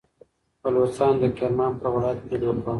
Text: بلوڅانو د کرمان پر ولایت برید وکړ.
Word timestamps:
بلوڅانو 0.61 1.19
د 1.21 1.23
کرمان 1.37 1.71
پر 1.79 1.87
ولایت 1.95 2.19
برید 2.27 2.43
وکړ. 2.45 2.69